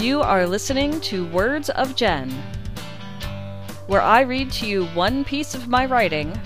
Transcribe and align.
You 0.00 0.22
are 0.22 0.46
listening 0.46 1.00
to 1.00 1.26
Words 1.26 1.70
of 1.70 1.96
Jen, 1.96 2.30
where 3.88 4.00
I 4.00 4.20
read 4.20 4.52
to 4.52 4.66
you 4.66 4.86
one 4.86 5.24
piece 5.24 5.56
of 5.56 5.66
my 5.66 5.86
writing 5.86 6.40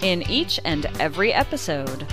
in 0.00 0.22
each 0.30 0.60
and 0.64 0.86
every 1.00 1.32
episode. 1.32 2.06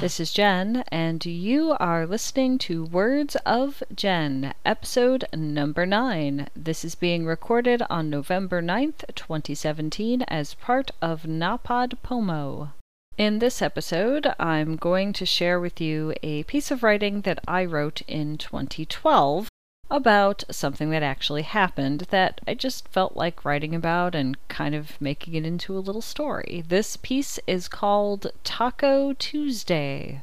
This 0.00 0.18
is 0.18 0.32
Jen, 0.32 0.82
and 0.90 1.24
you 1.24 1.76
are 1.78 2.04
listening 2.04 2.58
to 2.58 2.84
Words 2.84 3.36
of 3.46 3.84
Jen, 3.94 4.54
episode 4.64 5.24
number 5.32 5.86
9. 5.86 6.48
This 6.56 6.84
is 6.84 6.96
being 6.96 7.24
recorded 7.24 7.80
on 7.88 8.10
November 8.10 8.60
9th, 8.60 9.04
2017, 9.14 10.22
as 10.22 10.54
part 10.54 10.90
of 11.00 11.22
NaPodPoMo. 11.22 12.70
In 13.18 13.40
this 13.40 13.60
episode, 13.60 14.32
I'm 14.38 14.76
going 14.76 15.12
to 15.14 15.26
share 15.26 15.58
with 15.58 15.80
you 15.80 16.14
a 16.22 16.44
piece 16.44 16.70
of 16.70 16.84
writing 16.84 17.22
that 17.22 17.40
I 17.48 17.64
wrote 17.64 18.00
in 18.02 18.38
2012 18.38 19.48
about 19.90 20.44
something 20.52 20.90
that 20.90 21.02
actually 21.02 21.42
happened 21.42 22.06
that 22.10 22.40
I 22.46 22.54
just 22.54 22.86
felt 22.86 23.16
like 23.16 23.44
writing 23.44 23.74
about 23.74 24.14
and 24.14 24.36
kind 24.46 24.72
of 24.76 25.00
making 25.00 25.34
it 25.34 25.44
into 25.44 25.76
a 25.76 25.80
little 25.80 26.00
story. 26.00 26.62
This 26.68 26.96
piece 26.96 27.40
is 27.48 27.66
called 27.66 28.30
Taco 28.44 29.14
Tuesday. 29.14 30.22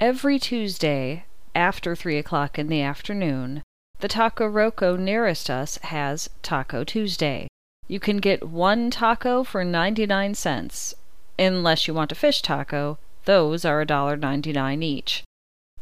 Every 0.00 0.40
Tuesday, 0.40 1.26
after 1.54 1.94
3 1.94 2.18
o'clock 2.18 2.58
in 2.58 2.66
the 2.66 2.82
afternoon, 2.82 3.62
the 4.00 4.08
Taco 4.08 4.48
Roco 4.50 4.98
nearest 4.98 5.48
us 5.48 5.76
has 5.76 6.28
Taco 6.42 6.82
Tuesday. 6.82 7.46
You 7.86 8.00
can 8.00 8.16
get 8.16 8.48
one 8.48 8.90
taco 8.90 9.44
for 9.44 9.64
99 9.64 10.34
cents, 10.34 10.94
unless 11.40 11.88
you 11.88 11.94
want 11.94 12.12
a 12.12 12.14
fish 12.14 12.42
taco, 12.42 12.98
those 13.24 13.64
are 13.64 13.84
$1.99 13.84 14.82
each. 14.82 15.24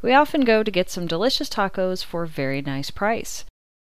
We 0.01 0.13
often 0.13 0.43
go 0.43 0.63
to 0.63 0.71
get 0.71 0.91
some 0.91 1.07
delicious 1.07 1.49
tacos 1.49 2.05
for 2.05 2.23
a 2.23 2.29
very 2.29 2.63
nice 2.63 2.91
price. 2.91 3.45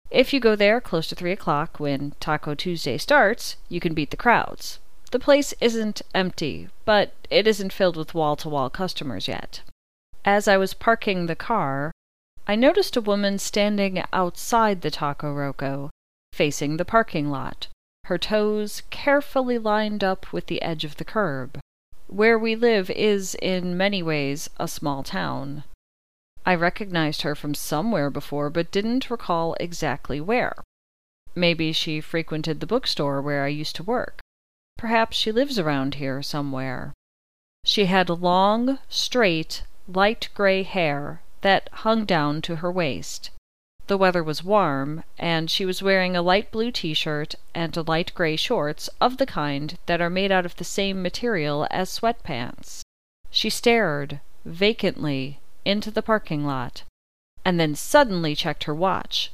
If 0.09 0.33
you 0.33 0.39
go 0.39 0.55
there 0.55 0.81
close 0.81 1.07
to 1.07 1.15
3 1.15 1.31
o'clock 1.31 1.79
when 1.79 2.13
Taco 2.19 2.55
Tuesday 2.55 2.97
starts, 2.97 3.57
you 3.69 3.79
can 3.79 3.93
beat 3.93 4.09
the 4.09 4.17
crowds. 4.17 4.79
The 5.11 5.19
place 5.19 5.53
isn't 5.61 6.01
empty, 6.15 6.69
but 6.85 7.13
it 7.29 7.47
isn't 7.47 7.73
filled 7.73 7.95
with 7.95 8.15
wall 8.15 8.35
to 8.37 8.49
wall 8.49 8.69
customers 8.69 9.27
yet. 9.27 9.61
As 10.25 10.47
I 10.47 10.57
was 10.57 10.73
parking 10.73 11.25
the 11.25 11.35
car, 11.35 11.91
I 12.47 12.55
noticed 12.55 12.97
a 12.97 13.01
woman 13.01 13.37
standing 13.37 14.03
outside 14.11 14.81
the 14.81 14.91
Taco 14.91 15.33
Roco, 15.33 15.89
facing 16.33 16.77
the 16.77 16.85
parking 16.85 17.29
lot, 17.29 17.67
her 18.09 18.17
toes 18.17 18.81
carefully 18.89 19.59
lined 19.59 20.03
up 20.03 20.33
with 20.33 20.47
the 20.47 20.63
edge 20.63 20.83
of 20.83 20.97
the 20.97 21.05
curb. 21.05 21.59
Where 22.07 22.39
we 22.39 22.55
live 22.55 22.89
is, 22.89 23.35
in 23.35 23.77
many 23.77 24.01
ways, 24.01 24.49
a 24.57 24.67
small 24.67 25.03
town. 25.03 25.63
I 26.43 26.55
recognized 26.55 27.21
her 27.21 27.35
from 27.35 27.53
somewhere 27.53 28.09
before, 28.09 28.49
but 28.49 28.71
didn't 28.71 29.11
recall 29.11 29.55
exactly 29.59 30.19
where. 30.19 30.55
Maybe 31.35 31.71
she 31.71 32.01
frequented 32.01 32.59
the 32.59 32.65
bookstore 32.65 33.21
where 33.21 33.43
I 33.43 33.49
used 33.49 33.75
to 33.75 33.83
work. 33.83 34.21
Perhaps 34.75 35.15
she 35.15 35.31
lives 35.31 35.59
around 35.59 35.95
here 35.95 36.23
somewhere. 36.23 36.93
She 37.63 37.85
had 37.85 38.09
long, 38.09 38.79
straight, 38.89 39.61
light 39.87 40.29
gray 40.33 40.63
hair 40.63 41.21
that 41.41 41.69
hung 41.85 42.05
down 42.05 42.41
to 42.41 42.55
her 42.55 42.71
waist. 42.71 43.29
The 43.89 43.97
weather 43.97 44.23
was 44.23 44.43
warm, 44.43 45.03
and 45.17 45.49
she 45.49 45.65
was 45.65 45.81
wearing 45.81 46.15
a 46.15 46.21
light 46.21 46.51
blue 46.51 46.71
t 46.71 46.93
shirt 46.93 47.33
and 47.55 47.75
light 47.87 48.13
gray 48.13 48.35
shorts 48.35 48.87
of 49.01 49.17
the 49.17 49.25
kind 49.25 49.79
that 49.87 49.99
are 49.99 50.11
made 50.11 50.31
out 50.31 50.45
of 50.45 50.57
the 50.57 50.63
same 50.63 51.01
material 51.01 51.67
as 51.71 51.89
sweatpants. 51.89 52.83
She 53.31 53.49
stared, 53.49 54.19
vacantly, 54.45 55.39
into 55.65 55.89
the 55.89 56.03
parking 56.03 56.45
lot, 56.45 56.83
and 57.43 57.59
then 57.59 57.73
suddenly 57.73 58.35
checked 58.35 58.65
her 58.65 58.75
watch. 58.75 59.31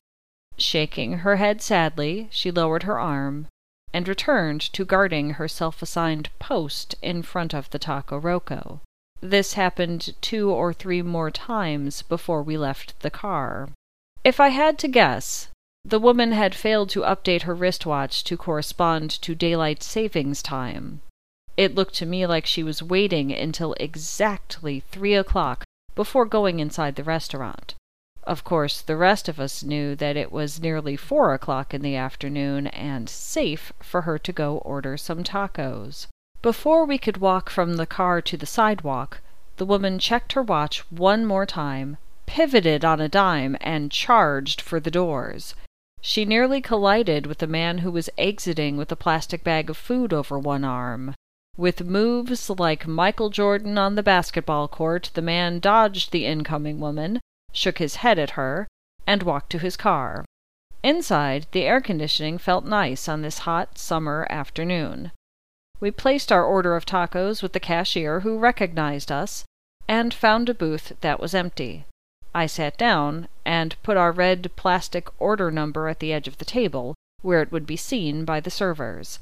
Shaking 0.57 1.17
her 1.17 1.35
head 1.35 1.61
sadly, 1.61 2.29
she 2.31 2.49
lowered 2.49 2.83
her 2.83 2.97
arm 2.97 3.47
and 3.91 4.07
returned 4.07 4.61
to 4.71 4.85
guarding 4.85 5.31
her 5.31 5.49
self 5.49 5.81
assigned 5.81 6.29
post 6.39 6.95
in 7.01 7.23
front 7.23 7.53
of 7.53 7.69
the 7.71 7.79
Taco 7.79 8.17
Roco. 8.17 8.79
This 9.19 9.55
happened 9.55 10.15
two 10.21 10.49
or 10.49 10.71
three 10.71 11.01
more 11.01 11.29
times 11.29 12.03
before 12.03 12.41
we 12.41 12.57
left 12.57 12.97
the 13.01 13.11
car. 13.11 13.67
If 14.25 14.39
I 14.39 14.49
had 14.49 14.79
to 14.79 14.87
guess, 14.87 15.49
the 15.85 15.99
woman 15.99 16.31
had 16.31 16.55
failed 16.55 16.89
to 16.89 17.01
update 17.01 17.43
her 17.43 17.53
wristwatch 17.53 18.23
to 18.23 18.35
correspond 18.35 19.11
to 19.21 19.35
daylight 19.35 19.83
savings 19.83 20.41
time. 20.41 21.01
It 21.57 21.75
looked 21.75 21.93
to 21.97 22.07
me 22.07 22.25
like 22.25 22.47
she 22.47 22.63
was 22.63 22.81
waiting 22.81 23.31
until 23.31 23.75
exactly 23.79 24.79
three 24.79 25.13
o'clock 25.13 25.63
before 25.93 26.25
going 26.25 26.59
inside 26.59 26.95
the 26.95 27.03
restaurant. 27.03 27.75
Of 28.23 28.43
course, 28.43 28.81
the 28.81 28.97
rest 28.97 29.29
of 29.29 29.39
us 29.39 29.61
knew 29.61 29.93
that 29.97 30.17
it 30.17 30.31
was 30.31 30.59
nearly 30.59 30.97
four 30.97 31.35
o'clock 31.35 31.71
in 31.71 31.83
the 31.83 31.95
afternoon 31.95 32.65
and 32.65 33.07
safe 33.07 33.73
for 33.79 34.01
her 34.01 34.17
to 34.17 34.33
go 34.33 34.57
order 34.57 34.97
some 34.97 35.23
tacos. 35.23 36.07
Before 36.41 36.83
we 36.83 36.97
could 36.97 37.17
walk 37.17 37.51
from 37.51 37.75
the 37.75 37.85
car 37.85 38.23
to 38.23 38.37
the 38.37 38.47
sidewalk, 38.47 39.21
the 39.57 39.67
woman 39.67 39.99
checked 39.99 40.33
her 40.33 40.41
watch 40.41 40.79
one 40.89 41.27
more 41.27 41.45
time, 41.45 41.97
pivoted 42.25 42.83
on 42.83 42.99
a 42.99 43.09
dime, 43.09 43.57
and 43.61 43.91
charged 43.91 44.61
for 44.61 44.79
the 44.79 44.91
doors. 44.91 45.55
She 46.01 46.25
nearly 46.25 46.61
collided 46.61 47.25
with 47.25 47.41
a 47.41 47.47
man 47.47 47.79
who 47.79 47.91
was 47.91 48.09
exiting 48.17 48.77
with 48.77 48.91
a 48.91 48.95
plastic 48.95 49.43
bag 49.43 49.69
of 49.69 49.77
food 49.77 50.13
over 50.13 50.37
one 50.37 50.63
arm. 50.63 51.15
With 51.57 51.85
moves 51.85 52.49
like 52.49 52.85
Michael 52.85 53.29
Jordan 53.29 53.77
on 53.77 53.95
the 53.95 54.03
basketball 54.03 54.67
court, 54.67 55.09
the 55.13 55.21
man 55.21 55.59
dodged 55.59 56.11
the 56.11 56.25
incoming 56.25 56.79
woman, 56.79 57.21
shook 57.53 57.77
his 57.77 57.97
head 57.97 58.19
at 58.19 58.31
her, 58.31 58.67
and 59.07 59.23
walked 59.23 59.49
to 59.51 59.59
his 59.59 59.77
car. 59.77 60.25
Inside, 60.83 61.47
the 61.51 61.63
air 61.63 61.81
conditioning 61.81 62.37
felt 62.37 62.65
nice 62.65 63.07
on 63.07 63.21
this 63.21 63.39
hot 63.39 63.77
summer 63.77 64.27
afternoon. 64.29 65.11
We 65.79 65.91
placed 65.91 66.31
our 66.31 66.43
order 66.43 66.75
of 66.75 66.85
tacos 66.85 67.41
with 67.41 67.53
the 67.53 67.59
cashier, 67.59 68.19
who 68.19 68.37
recognized 68.37 69.11
us, 69.11 69.45
and 69.87 70.13
found 70.13 70.49
a 70.49 70.53
booth 70.53 70.93
that 71.01 71.19
was 71.19 71.33
empty. 71.33 71.85
I 72.37 72.47
sat 72.47 72.77
down 72.77 73.29
and 73.45 73.81
put 73.81 73.95
our 73.95 74.11
red 74.11 74.51
plastic 74.57 75.07
order 75.21 75.49
number 75.49 75.87
at 75.87 76.01
the 76.01 76.11
edge 76.11 76.27
of 76.27 76.37
the 76.37 76.43
table, 76.43 76.93
where 77.21 77.41
it 77.41 77.49
would 77.49 77.65
be 77.65 77.77
seen 77.77 78.25
by 78.25 78.41
the 78.41 78.51
servers. 78.51 79.19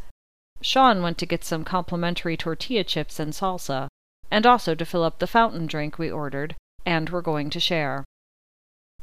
Sean 0.62 1.04
went 1.04 1.20
to 1.20 1.28
get 1.28 1.44
some 1.44 1.64
complimentary 1.64 2.36
tortilla 2.36 2.84
chips 2.84 3.20
and 3.20 3.34
salsa, 3.34 3.88
and 4.32 4.48
also 4.48 4.74
to 4.74 4.84
fill 4.84 5.04
up 5.04 5.20
the 5.20 5.28
fountain 5.28 5.68
drink 5.68 6.00
we 6.00 6.10
ordered 6.10 6.56
and 6.88 7.12
were 7.12 7.22
going 7.22 7.52
to 7.52 7.60
share. 7.60 8.04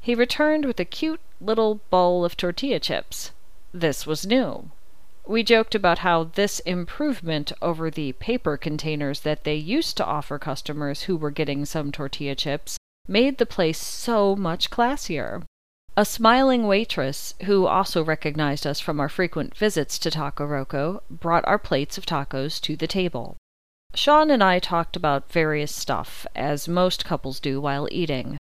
He 0.00 0.16
returned 0.16 0.64
with 0.64 0.80
a 0.80 0.84
cute 0.84 1.20
little 1.40 1.76
bowl 1.88 2.24
of 2.24 2.36
tortilla 2.36 2.80
chips. 2.80 3.30
This 3.72 4.06
was 4.06 4.26
new. 4.26 4.72
We 5.24 5.44
joked 5.44 5.76
about 5.76 5.98
how 5.98 6.24
this 6.24 6.58
improvement 6.60 7.52
over 7.62 7.92
the 7.92 8.14
paper 8.14 8.56
containers 8.56 9.20
that 9.20 9.44
they 9.44 9.54
used 9.54 9.96
to 9.98 10.04
offer 10.04 10.36
customers 10.36 11.02
who 11.02 11.16
were 11.16 11.30
getting 11.30 11.64
some 11.64 11.92
tortilla 11.92 12.34
chips 12.34 12.76
made 13.08 13.38
the 13.38 13.46
place 13.46 13.78
so 13.78 14.36
much 14.36 14.70
classier. 14.70 15.42
A 15.96 16.04
smiling 16.04 16.66
waitress, 16.66 17.34
who 17.44 17.66
also 17.66 18.04
recognized 18.04 18.66
us 18.66 18.80
from 18.80 19.00
our 19.00 19.08
frequent 19.08 19.56
visits 19.56 19.98
to 19.98 20.10
Taco 20.10 20.46
Roco, 20.46 21.02
brought 21.10 21.44
our 21.46 21.58
plates 21.58 21.98
of 21.98 22.06
tacos 22.06 22.60
to 22.60 22.76
the 22.76 22.86
table. 22.86 23.36
Sean 23.94 24.30
and 24.30 24.42
I 24.42 24.60
talked 24.60 24.94
about 24.94 25.32
various 25.32 25.74
stuff, 25.74 26.26
as 26.34 26.68
most 26.68 27.04
couples 27.04 27.40
do 27.40 27.60
while 27.60 27.88
eating. 27.90 28.38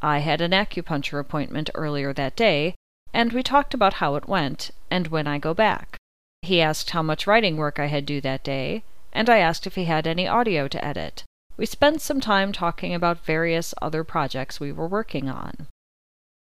I 0.00 0.20
had 0.20 0.40
an 0.40 0.52
acupuncture 0.52 1.20
appointment 1.20 1.68
earlier 1.74 2.12
that 2.14 2.36
day, 2.36 2.74
and 3.12 3.32
we 3.32 3.42
talked 3.42 3.74
about 3.74 3.94
how 3.94 4.16
it 4.16 4.28
went, 4.28 4.70
and 4.90 5.08
when 5.08 5.26
I 5.26 5.38
go 5.38 5.52
back. 5.52 5.98
He 6.40 6.62
asked 6.62 6.90
how 6.90 7.02
much 7.02 7.26
writing 7.26 7.56
work 7.56 7.78
I 7.78 7.86
had 7.86 8.06
due 8.06 8.20
that 8.22 8.44
day, 8.44 8.84
and 9.12 9.28
I 9.28 9.38
asked 9.38 9.66
if 9.66 9.74
he 9.74 9.84
had 9.84 10.06
any 10.06 10.26
audio 10.26 10.68
to 10.68 10.84
edit. 10.84 11.24
We 11.58 11.66
spent 11.66 12.00
some 12.00 12.20
time 12.20 12.52
talking 12.52 12.94
about 12.94 13.24
various 13.24 13.74
other 13.82 14.04
projects 14.04 14.60
we 14.60 14.70
were 14.70 14.86
working 14.86 15.28
on. 15.28 15.66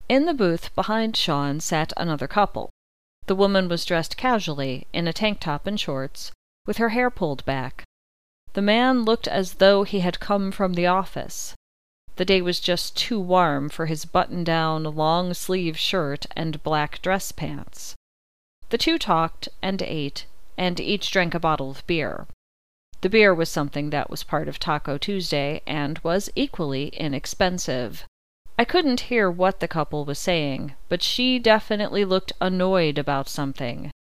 In 0.07 0.27
the 0.27 0.35
booth 0.35 0.75
behind 0.75 1.17
Sean 1.17 1.61
sat 1.61 1.95
another 1.97 2.29
couple. 2.29 2.69
The 3.27 3.35
woman 3.35 3.71
was 3.71 3.87
dressed 3.87 4.19
casually, 4.19 4.87
in 4.93 5.09
a 5.09 5.15
tank 5.15 5.41
top 5.41 5.67
and 5.67 5.81
shorts, 5.81 6.31
with 6.67 6.77
her 6.77 6.91
hair 6.91 7.09
pulled 7.09 7.43
back. 7.47 7.85
The 8.53 8.61
man 8.61 9.07
looked 9.07 9.27
as 9.27 9.55
though 9.55 9.85
he 9.85 10.01
had 10.01 10.21
come 10.21 10.53
from 10.53 10.75
the 10.75 10.87
office. 10.87 11.55
The 12.17 12.27
day 12.27 12.43
was 12.43 12.61
just 12.61 12.95
too 12.95 13.19
warm 13.19 13.71
for 13.71 13.87
his 13.87 14.05
button 14.05 14.45
down, 14.45 14.85
long 14.85 15.33
sleeved 15.33 15.79
shirt 15.79 16.27
and 16.37 16.63
black 16.63 17.01
dress 17.01 17.33
pants. 17.33 17.95
The 18.69 18.79
two 18.79 18.99
talked 18.99 19.49
and 19.63 19.81
ate, 19.81 20.27
and 20.59 20.79
each 20.79 21.11
drank 21.11 21.33
a 21.33 21.41
bottle 21.41 21.71
of 21.71 21.87
beer. 21.87 22.27
The 23.01 23.09
beer 23.09 23.33
was 23.33 23.49
something 23.49 23.91
that 23.91 24.11
was 24.11 24.25
part 24.25 24.49
of 24.49 24.59
Taco 24.59 24.99
Tuesday 24.99 25.63
and 25.67 25.99
was 26.01 26.31
equally 26.35 26.89
inexpensive. 26.89 28.05
I 28.59 28.65
couldn't 28.65 29.03
hear 29.03 29.31
what 29.31 29.61
the 29.61 29.69
couple 29.69 30.05
was 30.05 30.19
saying, 30.19 30.75
but 30.89 31.03
she 31.03 31.39
definitely 31.39 32.05
looked 32.05 32.33
annoyed 32.41 32.99
about 32.99 33.29
something. 33.29 33.93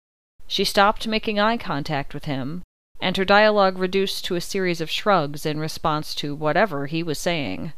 She 0.48 0.64
stopped 0.64 1.08
making 1.08 1.40
eye 1.40 1.58
contact 1.58 2.16
with 2.16 2.26
him, 2.26 2.64
and 3.00 3.16
her 3.18 3.26
dialogue 3.26 3.78
reduced 3.78 4.26
to 4.26 4.36
a 4.36 4.42
series 4.42 4.82
of 4.82 4.90
shrugs 4.90 5.46
in 5.46 5.60
response 5.60 6.16
to 6.16 6.34
whatever 6.34 6.88
he 6.88 7.04
was 7.04 7.20
saying. 7.20 7.74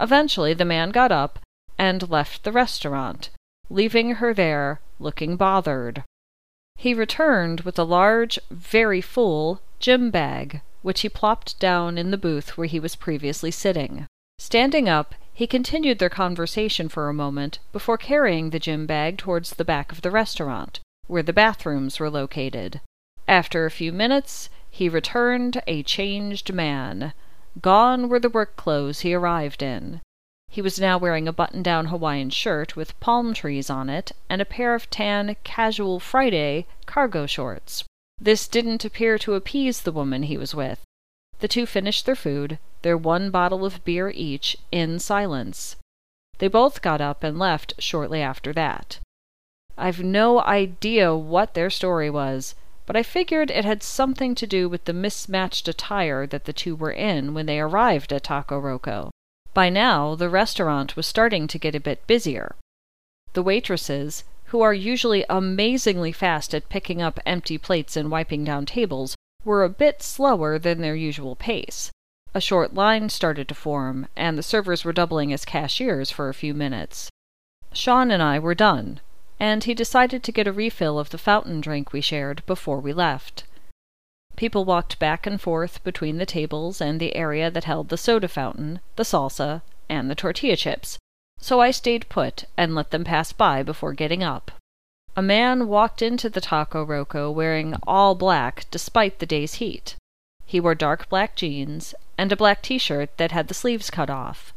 Eventually, 0.00 0.54
the 0.54 0.64
man 0.64 0.90
got 0.90 1.12
up 1.12 1.38
and 1.78 2.10
left 2.10 2.42
the 2.42 2.50
restaurant, 2.50 3.30
leaving 3.70 4.16
her 4.16 4.34
there 4.34 4.80
looking 4.98 5.36
bothered. 5.36 6.02
He 6.76 6.94
returned 6.94 7.60
with 7.60 7.78
a 7.78 7.84
large, 7.84 8.40
very 8.50 9.00
full, 9.00 9.60
gym 9.84 10.10
bag, 10.10 10.62
which 10.80 11.02
he 11.02 11.10
plopped 11.10 11.60
down 11.60 11.98
in 11.98 12.10
the 12.10 12.16
booth 12.16 12.56
where 12.56 12.66
he 12.66 12.80
was 12.80 12.96
previously 12.96 13.50
sitting. 13.50 14.06
Standing 14.38 14.88
up, 14.88 15.14
he 15.34 15.46
continued 15.46 15.98
their 15.98 16.08
conversation 16.08 16.88
for 16.88 17.10
a 17.10 17.12
moment 17.12 17.58
before 17.70 17.98
carrying 17.98 18.48
the 18.48 18.58
gym 18.58 18.86
bag 18.86 19.18
towards 19.18 19.50
the 19.50 19.64
back 19.64 19.92
of 19.92 20.00
the 20.00 20.10
restaurant, 20.10 20.80
where 21.06 21.22
the 21.22 21.34
bathrooms 21.34 22.00
were 22.00 22.08
located. 22.08 22.80
After 23.28 23.66
a 23.66 23.70
few 23.70 23.92
minutes, 23.92 24.48
he 24.70 24.88
returned 24.88 25.60
a 25.66 25.82
changed 25.82 26.50
man. 26.50 27.12
Gone 27.60 28.08
were 28.08 28.20
the 28.20 28.30
work 28.30 28.56
clothes 28.56 29.00
he 29.00 29.12
arrived 29.12 29.62
in. 29.62 30.00
He 30.48 30.62
was 30.62 30.80
now 30.80 30.96
wearing 30.96 31.28
a 31.28 31.32
button 31.40 31.62
down 31.62 31.88
Hawaiian 31.88 32.30
shirt 32.30 32.74
with 32.74 32.98
palm 33.00 33.34
trees 33.34 33.68
on 33.68 33.90
it 33.90 34.12
and 34.30 34.40
a 34.40 34.46
pair 34.46 34.74
of 34.74 34.88
tan 34.88 35.36
Casual 35.44 36.00
Friday 36.00 36.66
cargo 36.86 37.26
shorts. 37.26 37.84
This 38.18 38.48
didn't 38.48 38.84
appear 38.84 39.18
to 39.18 39.34
appease 39.34 39.82
the 39.82 39.92
woman 39.92 40.24
he 40.24 40.36
was 40.36 40.54
with. 40.54 40.80
The 41.40 41.48
two 41.48 41.66
finished 41.66 42.06
their 42.06 42.14
food, 42.14 42.58
their 42.82 42.96
one 42.96 43.30
bottle 43.30 43.64
of 43.64 43.84
beer 43.84 44.10
each, 44.14 44.56
in 44.70 44.98
silence. 44.98 45.76
They 46.38 46.48
both 46.48 46.82
got 46.82 47.00
up 47.00 47.22
and 47.22 47.38
left 47.38 47.74
shortly 47.78 48.22
after 48.22 48.52
that. 48.52 48.98
I've 49.76 50.02
no 50.02 50.40
idea 50.40 51.14
what 51.14 51.54
their 51.54 51.70
story 51.70 52.08
was 52.08 52.54
but 52.86 52.96
I 52.96 53.02
figured 53.02 53.50
it 53.50 53.64
had 53.64 53.82
something 53.82 54.34
to 54.34 54.46
do 54.46 54.68
with 54.68 54.84
the 54.84 54.92
mismatched 54.92 55.68
attire 55.68 56.26
that 56.26 56.44
the 56.44 56.52
two 56.52 56.76
were 56.76 56.92
in 56.92 57.32
when 57.32 57.46
they 57.46 57.58
arrived 57.58 58.12
at 58.12 58.24
Taco 58.24 58.60
Roco. 58.60 59.10
By 59.54 59.70
now, 59.70 60.14
the 60.14 60.28
restaurant 60.28 60.96
was 60.96 61.06
starting 61.06 61.46
to 61.48 61.58
get 61.58 61.74
a 61.74 61.80
bit 61.80 62.06
busier. 62.06 62.56
The 63.32 63.42
waitresses, 63.42 64.24
who 64.46 64.60
are 64.60 64.74
usually 64.74 65.24
amazingly 65.28 66.12
fast 66.12 66.54
at 66.54 66.68
picking 66.68 67.00
up 67.00 67.18
empty 67.26 67.58
plates 67.58 67.96
and 67.96 68.10
wiping 68.10 68.44
down 68.44 68.66
tables, 68.66 69.16
were 69.44 69.64
a 69.64 69.68
bit 69.68 70.02
slower 70.02 70.58
than 70.58 70.80
their 70.80 70.96
usual 70.96 71.36
pace. 71.36 71.90
A 72.34 72.40
short 72.40 72.74
line 72.74 73.08
started 73.10 73.48
to 73.48 73.54
form, 73.54 74.08
and 74.16 74.36
the 74.36 74.42
servers 74.42 74.84
were 74.84 74.92
doubling 74.92 75.32
as 75.32 75.44
cashiers 75.44 76.10
for 76.10 76.28
a 76.28 76.34
few 76.34 76.52
minutes. 76.52 77.10
Sean 77.72 78.10
and 78.10 78.22
I 78.22 78.38
were 78.38 78.54
done, 78.54 79.00
and 79.38 79.64
he 79.64 79.74
decided 79.74 80.22
to 80.22 80.32
get 80.32 80.46
a 80.46 80.52
refill 80.52 80.98
of 80.98 81.10
the 81.10 81.18
fountain 81.18 81.60
drink 81.60 81.92
we 81.92 82.00
shared 82.00 82.44
before 82.46 82.80
we 82.80 82.92
left. 82.92 83.44
People 84.36 84.64
walked 84.64 84.98
back 84.98 85.26
and 85.26 85.40
forth 85.40 85.82
between 85.84 86.18
the 86.18 86.26
tables 86.26 86.80
and 86.80 86.98
the 86.98 87.14
area 87.14 87.50
that 87.50 87.64
held 87.64 87.88
the 87.88 87.96
soda 87.96 88.26
fountain, 88.26 88.80
the 88.96 89.04
salsa, 89.04 89.62
and 89.88 90.10
the 90.10 90.14
tortilla 90.14 90.56
chips, 90.56 90.98
so 91.44 91.60
I 91.60 91.72
stayed 91.72 92.08
put 92.08 92.46
and 92.56 92.74
let 92.74 92.90
them 92.90 93.04
pass 93.04 93.30
by 93.34 93.62
before 93.62 93.92
getting 93.92 94.22
up. 94.22 94.50
A 95.14 95.20
man 95.20 95.68
walked 95.68 96.00
into 96.00 96.30
the 96.30 96.40
Taco 96.40 96.86
Roco 96.86 97.30
wearing 97.30 97.76
all 97.86 98.14
black 98.14 98.64
despite 98.70 99.18
the 99.18 99.26
day's 99.26 99.56
heat. 99.56 99.94
He 100.46 100.58
wore 100.58 100.74
dark 100.74 101.06
black 101.10 101.36
jeans 101.36 101.94
and 102.16 102.32
a 102.32 102.36
black 102.42 102.62
t 102.62 102.78
shirt 102.78 103.18
that 103.18 103.32
had 103.32 103.48
the 103.48 103.60
sleeves 103.62 103.90
cut 103.90 104.08
off. 104.08 104.54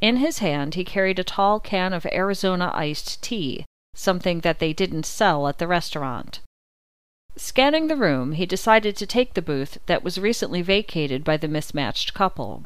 In 0.00 0.16
his 0.16 0.38
hand 0.38 0.76
he 0.76 0.82
carried 0.82 1.18
a 1.18 1.24
tall 1.24 1.60
can 1.60 1.92
of 1.92 2.06
Arizona 2.06 2.70
iced 2.72 3.20
tea 3.22 3.66
something 3.94 4.40
that 4.40 4.60
they 4.60 4.72
didn't 4.72 5.04
sell 5.04 5.46
at 5.46 5.58
the 5.58 5.68
restaurant. 5.68 6.40
Scanning 7.36 7.88
the 7.88 7.96
room, 7.96 8.32
he 8.32 8.46
decided 8.46 8.96
to 8.96 9.06
take 9.06 9.34
the 9.34 9.42
booth 9.42 9.76
that 9.84 10.02
was 10.02 10.16
recently 10.18 10.62
vacated 10.62 11.22
by 11.22 11.36
the 11.36 11.48
mismatched 11.48 12.14
couple. 12.14 12.64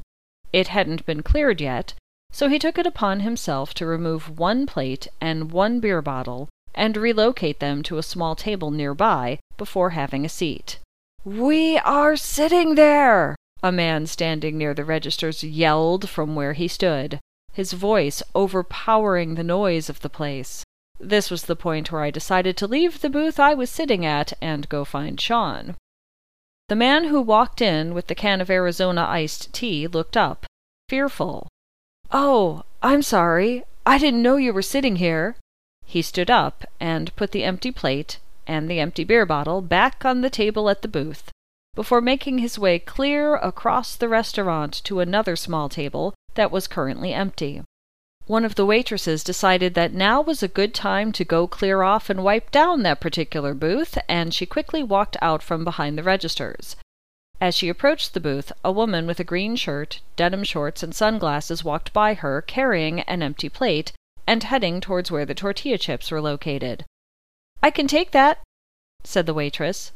It 0.53 0.69
hadn't 0.69 1.05
been 1.07 1.25
cleared 1.25 1.61
yet, 1.61 1.95
so 2.35 2.49
he 2.49 2.59
took 2.59 2.77
it 2.77 2.87
upon 2.87 3.21
himself 3.21 3.73
to 3.73 3.87
remove 3.87 4.41
one 4.41 4.67
plate 4.67 5.07
and 5.21 5.53
one 5.53 5.79
beer 5.79 6.03
bottle 6.03 6.49
and 6.75 6.97
relocate 6.97 7.61
them 7.61 7.81
to 7.81 7.97
a 7.97 8.03
small 8.03 8.35
table 8.35 8.73
nearby 8.73 9.39
before 9.57 9.91
having 9.91 10.25
a 10.25 10.29
seat. 10.29 10.81
We 11.25 11.79
are 11.79 12.17
sitting 12.17 12.75
there! 12.75 13.37
A 13.63 13.71
man 13.71 14.09
standing 14.09 14.59
near 14.59 14.75
the 14.75 14.85
registers 14.85 15.45
yelled 15.45 16.11
from 16.11 16.35
where 16.35 16.55
he 16.55 16.67
stood, 16.67 17.21
his 17.53 17.73
voice 17.73 18.21
overpowering 18.35 19.37
the 19.37 19.45
noise 19.45 19.89
of 19.89 20.01
the 20.01 20.11
place. 20.11 20.65
This 20.99 21.31
was 21.31 21.45
the 21.45 21.55
point 21.55 21.93
where 21.93 22.03
I 22.03 22.11
decided 22.11 22.57
to 22.57 22.67
leave 22.67 23.01
the 23.01 23.11
booth 23.11 23.39
I 23.39 23.55
was 23.55 23.71
sitting 23.71 24.05
at 24.05 24.33
and 24.41 24.69
go 24.69 24.85
find 24.85 25.21
Sean. 25.21 25.77
The 26.69 26.75
man 26.75 27.05
who 27.05 27.21
walked 27.21 27.61
in 27.61 27.95
with 27.95 28.09
the 28.09 28.17
can 28.17 28.41
of 28.41 28.51
Arizona 28.51 29.07
iced 29.09 29.53
tea 29.53 29.87
looked 29.87 30.17
up, 30.17 30.47
fearful. 30.89 31.47
Oh, 32.17 32.63
I'm 32.81 33.03
sorry. 33.03 33.65
I 33.85 33.99
didn't 33.99 34.23
know 34.23 34.37
you 34.37 34.53
were 34.53 34.63
sitting 34.63 34.97
here. 34.97 35.35
He 35.85 36.01
stood 36.01 36.31
up 36.31 36.65
and 36.79 37.15
put 37.17 37.33
the 37.33 37.43
empty 37.43 37.73
plate 37.73 38.21
and 38.47 38.71
the 38.71 38.79
empty 38.79 39.03
beer 39.03 39.27
bottle 39.27 39.61
back 39.61 40.05
on 40.05 40.21
the 40.21 40.31
table 40.31 40.71
at 40.71 40.83
the 40.83 40.89
booth, 40.89 41.33
before 41.75 42.01
making 42.01 42.39
his 42.39 42.57
way 42.57 42.79
clear 42.79 43.35
across 43.35 43.97
the 43.97 44.09
restaurant 44.09 44.81
to 44.85 45.01
another 45.01 45.35
small 45.35 45.69
table 45.69 46.15
that 46.35 46.53
was 46.53 46.69
currently 46.69 47.13
empty. 47.13 47.63
One 48.27 48.45
of 48.45 48.55
the 48.55 48.65
waitresses 48.65 49.25
decided 49.25 49.75
that 49.75 49.93
now 49.93 50.21
was 50.21 50.41
a 50.41 50.47
good 50.47 50.73
time 50.73 51.11
to 51.13 51.25
go 51.25 51.49
clear 51.49 51.83
off 51.83 52.09
and 52.09 52.23
wipe 52.23 52.53
down 52.53 52.85
that 52.85 53.01
particular 53.01 53.55
booth, 53.55 53.99
and 54.09 54.33
she 54.33 54.47
quickly 54.47 54.85
walked 54.85 55.17
out 55.21 55.43
from 55.43 55.65
behind 55.65 55.99
the 55.99 56.05
registers. 56.05 56.77
As 57.41 57.55
she 57.57 57.69
approached 57.69 58.15
the 58.15 58.21
booth, 58.21 58.53
a 58.65 58.71
woman 58.73 59.07
with 59.07 59.21
a 59.21 59.25
green 59.25 59.57
shirt, 59.57 60.01
denim 60.17 60.45
shorts, 60.45 60.83
and 60.83 60.95
sunglasses 60.95 61.65
walked 61.65 61.93
by 61.93 62.15
her, 62.15 62.41
carrying 62.41 63.01
an 63.01 63.23
empty 63.23 63.49
plate, 63.49 63.93
and 64.27 64.43
heading 64.43 64.81
towards 64.81 65.11
where 65.11 65.27
the 65.27 65.35
tortilla 65.35 65.79
chips 65.79 66.11
were 66.11 66.21
located. 66.21 66.85
I 67.63 67.71
can 67.71 67.87
take 67.87 68.13
that, 68.13 68.43
said 69.03 69.27
the 69.27 69.35
waitress. 69.35 69.93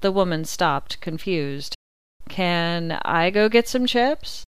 The 0.00 0.12
woman 0.12 0.44
stopped, 0.44 1.00
confused. 1.00 1.74
Can 2.28 2.92
I 3.02 3.30
go 3.30 3.48
get 3.48 3.68
some 3.68 3.86
chips? 3.86 4.44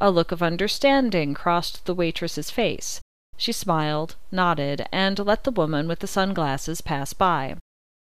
A 0.00 0.10
look 0.10 0.32
of 0.32 0.42
understanding 0.42 1.34
crossed 1.34 1.86
the 1.86 1.94
waitress's 1.94 2.50
face. 2.50 3.00
She 3.36 3.52
smiled, 3.52 4.16
nodded, 4.30 4.86
and 4.92 5.18
let 5.18 5.44
the 5.44 5.50
woman 5.50 5.88
with 5.88 6.00
the 6.00 6.06
sunglasses 6.06 6.80
pass 6.80 7.12
by. 7.12 7.56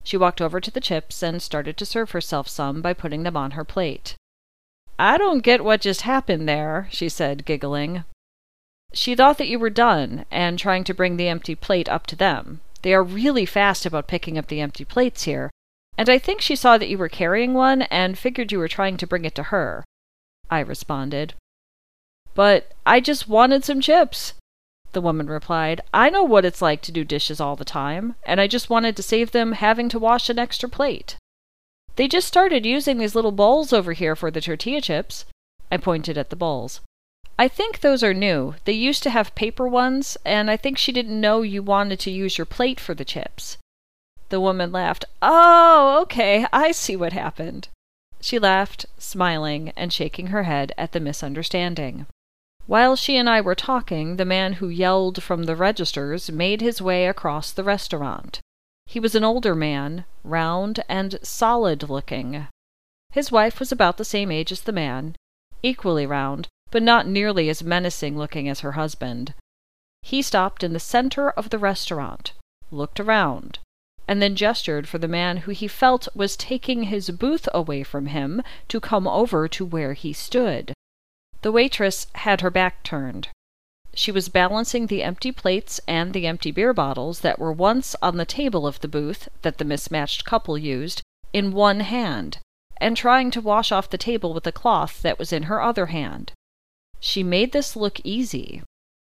She 0.05 0.17
walked 0.17 0.41
over 0.41 0.61
to 0.61 0.71
the 0.71 0.81
chips 0.81 1.23
and 1.23 1.43
started 1.43 1.77
to 1.77 1.87
serve 1.87 2.13
herself 2.13 2.49
some 2.49 2.81
by 2.81 2.95
putting 2.95 3.23
them 3.23 3.37
on 3.37 3.53
her 3.53 3.65
plate. 3.65 4.15
I 4.99 5.19
don't 5.19 5.43
get 5.45 5.65
what 5.65 5.81
just 5.81 6.03
happened 6.03 6.49
there, 6.49 6.89
she 6.91 7.09
said, 7.09 7.45
giggling. 7.45 8.05
She 8.93 9.15
thought 9.15 9.39
that 9.39 9.49
you 9.49 9.59
were 9.59 9.71
done, 9.71 10.25
and 10.31 10.59
trying 10.59 10.85
to 10.85 10.95
bring 10.95 11.17
the 11.17 11.29
empty 11.29 11.55
plate 11.55 11.89
up 11.89 12.07
to 12.07 12.17
them. 12.17 12.61
They 12.83 12.95
are 12.95 13.03
really 13.03 13.45
fast 13.45 13.85
about 13.85 14.09
picking 14.09 14.39
up 14.39 14.47
the 14.47 14.61
empty 14.61 14.85
plates 14.85 15.25
here, 15.25 15.51
and 15.97 16.09
I 16.09 16.19
think 16.19 16.41
she 16.41 16.57
saw 16.57 16.79
that 16.79 16.89
you 16.89 16.97
were 16.97 17.09
carrying 17.09 17.55
one 17.55 17.83
and 17.83 18.19
figured 18.19 18.51
you 18.51 18.59
were 18.59 18.69
trying 18.69 18.97
to 18.97 19.07
bring 19.07 19.25
it 19.25 19.35
to 19.35 19.45
her. 19.45 19.85
I 20.51 20.61
responded. 20.61 21.35
But 22.35 22.73
I 22.87 23.01
just 23.01 23.29
wanted 23.29 23.65
some 23.65 23.81
chips. 23.81 24.35
The 24.93 25.01
woman 25.01 25.27
replied, 25.27 25.81
I 25.93 26.09
know 26.11 26.23
what 26.23 26.45
it's 26.45 26.63
like 26.63 26.81
to 26.83 26.93
do 26.93 27.05
dishes 27.05 27.41
all 27.41 27.57
the 27.57 27.65
time, 27.65 28.15
and 28.25 28.41
I 28.41 28.47
just 28.47 28.71
wanted 28.71 28.97
to 28.97 29.03
save 29.03 29.33
them 29.33 29.53
having 29.53 29.89
to 29.91 29.99
wash 29.99 30.31
an 30.31 30.39
extra 30.39 30.69
plate. 30.69 31.17
They 31.97 32.09
just 32.09 32.29
started 32.29 32.65
using 32.65 32.99
these 32.99 33.15
little 33.15 33.33
bowls 33.33 33.73
over 33.73 33.93
here 33.93 34.17
for 34.17 34.31
the 34.31 34.41
tortilla 34.41 34.81
chips. 34.81 35.25
I 35.71 35.77
pointed 35.77 36.17
at 36.17 36.31
the 36.31 36.37
bowls. 36.37 36.81
I 37.39 37.49
think 37.49 37.81
those 37.81 38.03
are 38.03 38.15
new. 38.15 38.55
They 38.65 38.73
used 38.73 39.03
to 39.05 39.11
have 39.11 39.35
paper 39.35 39.69
ones, 39.69 40.17
and 40.25 40.51
I 40.51 40.57
think 40.57 40.79
she 40.79 40.91
didn't 40.91 41.21
know 41.21 41.43
you 41.43 41.63
wanted 41.63 42.01
to 42.01 42.11
use 42.11 42.39
your 42.39 42.47
plate 42.47 42.81
for 42.81 42.95
the 42.95 43.05
chips. 43.05 43.59
The 44.31 44.41
woman 44.41 44.73
laughed. 44.73 45.05
Oh, 45.23 46.01
okay, 46.03 46.47
I 46.53 46.73
see 46.73 46.97
what 46.97 47.13
happened. 47.13 47.69
She 48.21 48.39
laughed, 48.39 48.87
smiling 48.99 49.73
and 49.77 49.93
shaking 49.93 50.29
her 50.29 50.43
head 50.43 50.73
at 50.77 50.93
the 50.93 51.01
misunderstanding. 51.01 52.07
While 52.69 52.97
she 52.97 53.17
and 53.17 53.31
I 53.31 53.41
were 53.41 53.55
talking, 53.55 54.17
the 54.17 54.27
man 54.27 54.53
who 54.61 54.69
yelled 54.69 55.23
from 55.23 55.45
the 55.45 55.57
registers 55.57 56.31
made 56.31 56.61
his 56.61 56.83
way 56.83 57.07
across 57.07 57.51
the 57.51 57.65
restaurant. 57.65 58.43
He 58.85 59.01
was 59.01 59.15
an 59.15 59.25
older 59.25 59.55
man, 59.55 60.05
round 60.23 60.85
and 60.87 61.19
solid 61.23 61.89
looking. 61.89 62.47
His 63.11 63.33
wife 63.33 63.59
was 63.59 63.73
about 63.73 63.97
the 63.97 64.05
same 64.05 64.31
age 64.31 64.53
as 64.53 64.61
the 64.61 64.73
man, 64.73 65.17
equally 65.63 66.05
round, 66.05 66.47
but 66.71 66.83
not 66.83 67.07
nearly 67.07 67.49
as 67.49 67.65
menacing 67.65 68.19
looking 68.19 68.51
as 68.51 68.61
her 68.61 68.73
husband. 68.73 69.33
He 70.03 70.21
stopped 70.21 70.63
in 70.63 70.75
the 70.75 70.79
center 70.79 71.31
of 71.31 71.49
the 71.49 71.59
restaurant, 71.59 72.35
looked 72.71 73.01
around, 73.01 73.61
and 74.07 74.21
then 74.21 74.37
gestured 74.37 74.87
for 74.87 74.99
the 74.99 75.09
man 75.09 75.39
who 75.39 75.53
he 75.53 75.69
felt 75.69 76.15
was 76.15 76.37
taking 76.37 76.83
his 76.83 77.09
booth 77.09 77.49
away 77.55 77.83
from 77.83 78.09
him 78.09 78.43
to 78.69 78.79
come 78.79 79.09
over 79.09 79.49
to 79.49 79.65
where 79.65 79.95
he 79.95 80.13
stood. 80.13 80.75
The 81.43 81.53
waitress 81.53 82.09
had 82.15 82.41
her 82.41 82.51
back 82.51 82.83
turned. 82.83 83.29
She 83.95 84.11
was 84.11 84.29
balancing 84.29 84.87
the 84.87 85.03
empty 85.03 85.33
plates 85.33 85.81
and 85.87 86.13
the 86.13 86.27
empty 86.27 86.51
beer 86.51 86.73
bottles 86.73 87.21
that 87.21 87.39
were 87.39 87.53
once 87.53 87.95
on 88.03 88.17
the 88.17 88.25
table 88.25 88.67
of 88.67 88.81
the 88.81 88.89
booth 88.89 89.29
that 89.43 89.59
the 89.59 89.65
mismatched 89.65 90.25
couple 90.25 90.59
used 90.59 91.03
in 91.33 91.53
one 91.53 91.81
hand, 91.81 92.39
and 92.81 92.97
trying 92.97 93.31
to 93.33 93.41
wash 93.41 93.71
off 93.71 93.91
the 93.91 93.99
table 93.99 94.33
with 94.35 94.47
a 94.47 94.53
cloth 94.53 95.03
that 95.03 95.19
was 95.19 95.33
in 95.33 95.45
her 95.45 95.61
other 95.61 95.87
hand. 95.87 96.33
She 97.01 97.23
made 97.23 97.53
this 97.53 97.77
look 97.77 98.01
easy. 98.05 98.63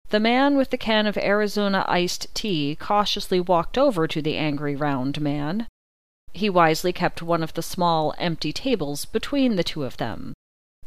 The 0.08 0.20
man 0.20 0.56
with 0.56 0.70
the 0.70 0.78
can 0.78 1.06
of 1.06 1.16
Arizona 1.18 1.84
iced 1.88 2.34
tea 2.34 2.76
cautiously 2.76 3.40
walked 3.40 3.76
over 3.76 4.06
to 4.06 4.22
the 4.22 4.36
angry 4.36 4.76
round 4.76 5.20
man. 5.20 5.68
He 6.32 6.48
wisely 6.48 6.92
kept 6.92 7.22
one 7.22 7.42
of 7.42 7.54
the 7.54 7.62
small, 7.62 8.14
empty 8.18 8.52
tables 8.52 9.04
between 9.04 9.56
the 9.56 9.64
two 9.64 9.84
of 9.84 9.96
them. 9.96 10.32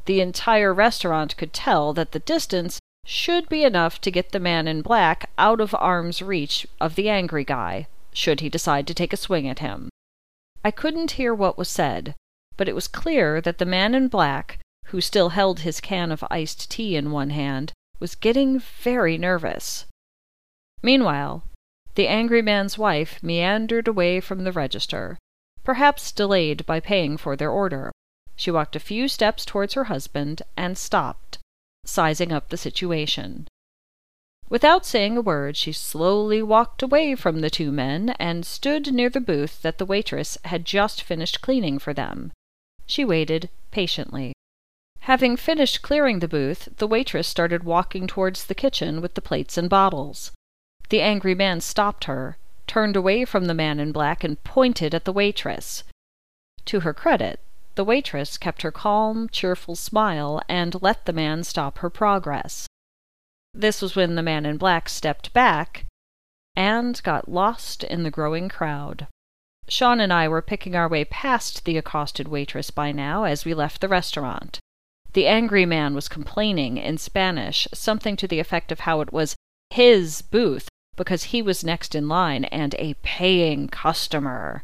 The 0.05 0.21
entire 0.21 0.73
restaurant 0.73 1.35
could 1.37 1.53
tell 1.53 1.93
that 1.93 2.11
the 2.11 2.19
distance 2.19 2.79
should 3.05 3.49
be 3.49 3.63
enough 3.63 4.01
to 4.01 4.11
get 4.11 4.31
the 4.31 4.39
man 4.39 4.67
in 4.67 4.81
black 4.81 5.29
out 5.37 5.61
of 5.61 5.75
arm's 5.75 6.21
reach 6.21 6.65
of 6.79 6.95
the 6.95 7.09
angry 7.09 7.43
guy, 7.43 7.87
should 8.13 8.39
he 8.39 8.49
decide 8.49 8.87
to 8.87 8.93
take 8.93 9.13
a 9.13 9.17
swing 9.17 9.47
at 9.47 9.59
him. 9.59 9.89
I 10.63 10.71
couldn't 10.71 11.11
hear 11.11 11.33
what 11.33 11.57
was 11.57 11.69
said, 11.69 12.15
but 12.57 12.67
it 12.67 12.75
was 12.75 12.87
clear 12.87 13.41
that 13.41 13.57
the 13.59 13.65
man 13.65 13.93
in 13.93 14.07
black, 14.07 14.59
who 14.85 15.01
still 15.01 15.29
held 15.29 15.59
his 15.59 15.81
can 15.81 16.11
of 16.11 16.23
iced 16.31 16.71
tea 16.71 16.95
in 16.95 17.11
one 17.11 17.29
hand, 17.31 17.73
was 17.99 18.15
getting 18.15 18.59
very 18.59 19.17
nervous. 19.17 19.85
Meanwhile, 20.81 21.43
the 21.95 22.07
angry 22.07 22.41
man's 22.41 22.77
wife 22.77 23.21
meandered 23.23 23.87
away 23.87 24.19
from 24.19 24.43
the 24.43 24.51
register, 24.51 25.17
perhaps 25.63 26.11
delayed 26.11 26.65
by 26.65 26.79
paying 26.79 27.17
for 27.17 27.35
their 27.35 27.51
order. 27.51 27.91
She 28.35 28.51
walked 28.51 28.75
a 28.75 28.79
few 28.79 29.07
steps 29.07 29.45
towards 29.45 29.73
her 29.75 29.85
husband 29.85 30.41
and 30.57 30.77
stopped, 30.77 31.37
sizing 31.85 32.31
up 32.31 32.49
the 32.49 32.57
situation. 32.57 33.47
Without 34.49 34.85
saying 34.85 35.17
a 35.17 35.21
word, 35.21 35.57
she 35.57 35.71
slowly 35.71 36.43
walked 36.43 36.83
away 36.83 37.15
from 37.15 37.41
the 37.41 37.49
two 37.49 37.71
men 37.71 38.11
and 38.19 38.45
stood 38.45 38.93
near 38.93 39.09
the 39.09 39.19
booth 39.19 39.61
that 39.63 39.79
the 39.79 39.85
waitress 39.85 40.37
had 40.45 40.65
just 40.65 41.01
finished 41.01 41.41
cleaning 41.41 41.79
for 41.79 41.93
them. 41.93 42.31
She 42.85 43.03
waited 43.03 43.49
patiently. 43.71 44.33
Having 45.01 45.37
finished 45.37 45.81
clearing 45.81 46.19
the 46.19 46.27
booth, 46.27 46.69
the 46.77 46.87
waitress 46.87 47.27
started 47.27 47.63
walking 47.63 48.05
towards 48.05 48.45
the 48.45 48.55
kitchen 48.55 49.01
with 49.01 49.15
the 49.15 49.21
plates 49.21 49.57
and 49.57 49.69
bottles. 49.69 50.31
The 50.89 51.01
angry 51.01 51.35
man 51.35 51.61
stopped 51.61 52.03
her, 52.03 52.37
turned 52.67 52.95
away 52.95 53.25
from 53.25 53.45
the 53.45 53.53
man 53.53 53.79
in 53.79 53.91
black, 53.91 54.23
and 54.23 54.43
pointed 54.43 54.93
at 54.93 55.05
the 55.05 55.13
waitress. 55.13 55.83
To 56.65 56.81
her 56.81 56.93
credit, 56.93 57.39
the 57.75 57.83
waitress 57.83 58.37
kept 58.37 58.61
her 58.61 58.71
calm, 58.71 59.29
cheerful 59.29 59.75
smile 59.75 60.41
and 60.47 60.81
let 60.81 61.05
the 61.05 61.13
man 61.13 61.43
stop 61.43 61.79
her 61.79 61.89
progress. 61.89 62.67
This 63.53 63.81
was 63.81 63.95
when 63.95 64.15
the 64.15 64.23
man 64.23 64.45
in 64.45 64.57
black 64.57 64.89
stepped 64.89 65.33
back 65.33 65.85
and 66.55 67.01
got 67.03 67.29
lost 67.29 67.83
in 67.83 68.03
the 68.03 68.11
growing 68.11 68.49
crowd. 68.49 69.07
Sean 69.67 69.99
and 69.99 70.13
I 70.13 70.27
were 70.27 70.41
picking 70.41 70.75
our 70.75 70.87
way 70.87 71.05
past 71.05 71.65
the 71.65 71.77
accosted 71.77 72.27
waitress 72.27 72.69
by 72.69 72.91
now 72.91 73.23
as 73.23 73.45
we 73.45 73.53
left 73.53 73.81
the 73.81 73.87
restaurant. 73.87 74.59
The 75.13 75.27
angry 75.27 75.65
man 75.65 75.95
was 75.95 76.07
complaining 76.07 76.77
in 76.77 76.97
Spanish, 76.97 77.67
something 77.73 78.15
to 78.17 78.27
the 78.27 78.39
effect 78.39 78.71
of 78.71 78.81
how 78.81 79.01
it 79.01 79.13
was 79.13 79.35
his 79.69 80.21
booth 80.21 80.67
because 80.95 81.25
he 81.25 81.41
was 81.41 81.63
next 81.63 81.95
in 81.95 82.07
line 82.07 82.45
and 82.45 82.75
a 82.75 82.95
paying 82.95 83.67
customer. 83.67 84.63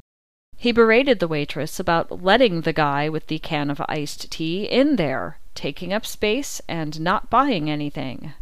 He 0.61 0.71
berated 0.71 1.17
the 1.17 1.27
waitress 1.27 1.79
about 1.79 2.21
letting 2.21 2.61
the 2.61 2.71
guy 2.71 3.09
with 3.09 3.25
the 3.25 3.39
can 3.39 3.71
of 3.71 3.81
iced 3.89 4.29
tea 4.29 4.65
in 4.65 4.95
there, 4.95 5.39
taking 5.55 5.91
up 5.91 6.05
space 6.05 6.61
and 6.67 7.01
not 7.01 7.31
buying 7.31 7.67
anything. 7.67 8.33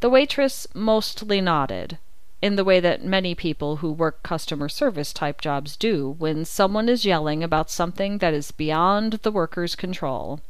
The 0.00 0.08
waitress 0.08 0.66
mostly 0.72 1.42
nodded, 1.42 1.98
in 2.40 2.56
the 2.56 2.64
way 2.64 2.80
that 2.80 3.04
many 3.04 3.34
people 3.34 3.76
who 3.76 3.92
work 3.92 4.22
customer 4.22 4.70
service 4.70 5.12
type 5.12 5.42
jobs 5.42 5.76
do 5.76 6.16
when 6.18 6.46
someone 6.46 6.88
is 6.88 7.04
yelling 7.04 7.44
about 7.44 7.70
something 7.70 8.16
that 8.16 8.32
is 8.32 8.50
beyond 8.50 9.20
the 9.22 9.30
worker's 9.30 9.76
control. 9.76 10.40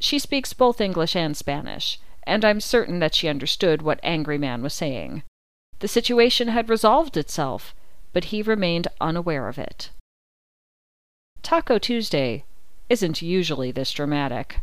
She 0.00 0.18
speaks 0.18 0.54
both 0.54 0.80
English 0.80 1.14
and 1.14 1.36
Spanish, 1.36 2.00
and 2.22 2.46
I'm 2.46 2.62
certain 2.62 2.98
that 3.00 3.14
she 3.14 3.28
understood 3.28 3.82
what 3.82 4.00
Angry 4.02 4.38
Man 4.38 4.62
was 4.62 4.72
saying. 4.72 5.22
The 5.80 5.86
situation 5.88 6.48
had 6.48 6.70
resolved 6.70 7.18
itself, 7.18 7.74
but 8.14 8.32
he 8.32 8.40
remained 8.40 8.88
unaware 9.02 9.48
of 9.48 9.58
it. 9.58 9.90
Taco 11.42 11.78
Tuesday 11.78 12.44
isn't 12.88 13.22
usually 13.22 13.72
this 13.72 13.92
dramatic. 13.92 14.60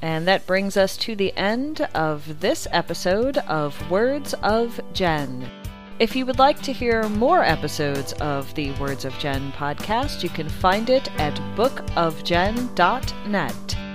And 0.00 0.28
that 0.28 0.46
brings 0.46 0.76
us 0.76 0.96
to 0.98 1.16
the 1.16 1.36
end 1.36 1.80
of 1.94 2.40
this 2.40 2.68
episode 2.70 3.38
of 3.38 3.90
Words 3.90 4.34
of 4.42 4.80
Jen. 4.92 5.50
If 5.98 6.14
you 6.14 6.24
would 6.26 6.38
like 6.38 6.62
to 6.62 6.72
hear 6.72 7.08
more 7.08 7.42
episodes 7.42 8.12
of 8.14 8.54
the 8.54 8.70
Words 8.72 9.04
of 9.04 9.18
Jen 9.18 9.50
podcast, 9.52 10.22
you 10.22 10.28
can 10.28 10.48
find 10.48 10.90
it 10.90 11.10
at 11.20 11.34
bookofjen.net. 11.56 13.87